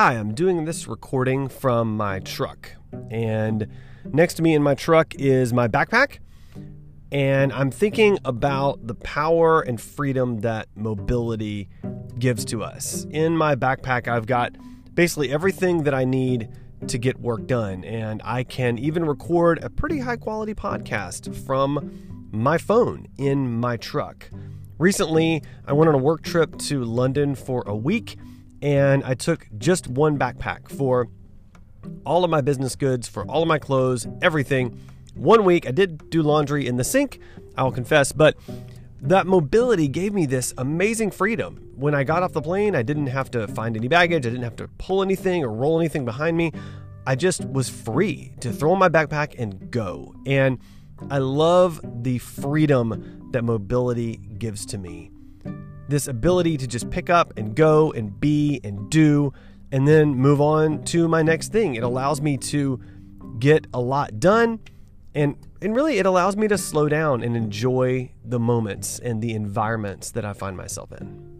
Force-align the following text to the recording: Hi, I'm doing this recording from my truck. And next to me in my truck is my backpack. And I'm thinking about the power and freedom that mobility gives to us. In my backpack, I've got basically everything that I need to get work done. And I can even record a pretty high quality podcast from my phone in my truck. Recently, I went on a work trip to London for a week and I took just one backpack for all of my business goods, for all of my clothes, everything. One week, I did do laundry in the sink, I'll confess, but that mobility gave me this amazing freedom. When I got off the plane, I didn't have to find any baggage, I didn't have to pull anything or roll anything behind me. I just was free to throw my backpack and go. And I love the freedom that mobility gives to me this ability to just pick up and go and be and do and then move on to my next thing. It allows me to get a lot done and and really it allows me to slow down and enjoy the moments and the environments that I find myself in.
Hi, 0.00 0.12
I'm 0.12 0.32
doing 0.32 0.64
this 0.64 0.86
recording 0.86 1.48
from 1.48 1.96
my 1.96 2.20
truck. 2.20 2.70
And 3.10 3.66
next 4.04 4.34
to 4.34 4.42
me 4.42 4.54
in 4.54 4.62
my 4.62 4.76
truck 4.76 5.12
is 5.16 5.52
my 5.52 5.66
backpack. 5.66 6.20
And 7.10 7.52
I'm 7.52 7.72
thinking 7.72 8.16
about 8.24 8.86
the 8.86 8.94
power 8.94 9.60
and 9.60 9.80
freedom 9.80 10.42
that 10.42 10.68
mobility 10.76 11.68
gives 12.16 12.44
to 12.44 12.62
us. 12.62 13.08
In 13.10 13.36
my 13.36 13.56
backpack, 13.56 14.06
I've 14.06 14.26
got 14.26 14.52
basically 14.94 15.32
everything 15.32 15.82
that 15.82 15.94
I 15.94 16.04
need 16.04 16.48
to 16.86 16.96
get 16.96 17.18
work 17.18 17.48
done. 17.48 17.82
And 17.82 18.22
I 18.24 18.44
can 18.44 18.78
even 18.78 19.04
record 19.04 19.64
a 19.64 19.68
pretty 19.68 19.98
high 19.98 20.16
quality 20.16 20.54
podcast 20.54 21.34
from 21.44 22.28
my 22.30 22.56
phone 22.56 23.08
in 23.18 23.58
my 23.58 23.76
truck. 23.76 24.30
Recently, 24.78 25.42
I 25.66 25.72
went 25.72 25.88
on 25.88 25.96
a 25.96 25.98
work 25.98 26.22
trip 26.22 26.56
to 26.58 26.84
London 26.84 27.34
for 27.34 27.64
a 27.66 27.74
week 27.74 28.16
and 28.62 29.04
I 29.04 29.14
took 29.14 29.48
just 29.58 29.88
one 29.88 30.18
backpack 30.18 30.68
for 30.68 31.08
all 32.04 32.24
of 32.24 32.30
my 32.30 32.40
business 32.40 32.76
goods, 32.76 33.08
for 33.08 33.24
all 33.26 33.42
of 33.42 33.48
my 33.48 33.58
clothes, 33.58 34.06
everything. 34.22 34.80
One 35.14 35.44
week, 35.44 35.66
I 35.66 35.70
did 35.70 36.10
do 36.10 36.22
laundry 36.22 36.66
in 36.66 36.76
the 36.76 36.84
sink, 36.84 37.20
I'll 37.56 37.72
confess, 37.72 38.12
but 38.12 38.36
that 39.00 39.26
mobility 39.26 39.88
gave 39.88 40.12
me 40.12 40.26
this 40.26 40.54
amazing 40.58 41.10
freedom. 41.12 41.70
When 41.76 41.94
I 41.94 42.04
got 42.04 42.22
off 42.22 42.32
the 42.32 42.42
plane, 42.42 42.74
I 42.74 42.82
didn't 42.82 43.06
have 43.08 43.30
to 43.32 43.46
find 43.48 43.76
any 43.76 43.88
baggage, 43.88 44.26
I 44.26 44.30
didn't 44.30 44.44
have 44.44 44.56
to 44.56 44.68
pull 44.78 45.02
anything 45.02 45.44
or 45.44 45.52
roll 45.52 45.78
anything 45.78 46.04
behind 46.04 46.36
me. 46.36 46.52
I 47.06 47.14
just 47.14 47.44
was 47.44 47.68
free 47.68 48.34
to 48.40 48.52
throw 48.52 48.74
my 48.74 48.88
backpack 48.88 49.34
and 49.38 49.70
go. 49.70 50.14
And 50.26 50.58
I 51.10 51.18
love 51.18 51.80
the 52.02 52.18
freedom 52.18 53.30
that 53.32 53.44
mobility 53.44 54.16
gives 54.16 54.66
to 54.66 54.78
me 54.78 55.10
this 55.88 56.06
ability 56.06 56.56
to 56.58 56.66
just 56.66 56.90
pick 56.90 57.10
up 57.10 57.32
and 57.36 57.54
go 57.54 57.92
and 57.92 58.18
be 58.20 58.60
and 58.62 58.90
do 58.90 59.32
and 59.72 59.86
then 59.86 60.14
move 60.14 60.40
on 60.40 60.82
to 60.84 61.08
my 61.08 61.22
next 61.22 61.52
thing. 61.52 61.74
It 61.74 61.82
allows 61.82 62.20
me 62.20 62.36
to 62.38 62.80
get 63.38 63.66
a 63.72 63.80
lot 63.80 64.18
done 64.20 64.60
and 65.14 65.36
and 65.60 65.74
really 65.74 65.98
it 65.98 66.06
allows 66.06 66.36
me 66.36 66.46
to 66.48 66.56
slow 66.56 66.88
down 66.88 67.22
and 67.22 67.36
enjoy 67.36 68.12
the 68.24 68.38
moments 68.38 68.98
and 68.98 69.20
the 69.20 69.34
environments 69.34 70.12
that 70.12 70.24
I 70.24 70.32
find 70.32 70.56
myself 70.56 70.92
in. 70.92 71.37